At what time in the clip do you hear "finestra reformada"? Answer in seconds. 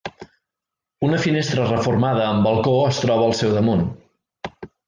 1.25-2.25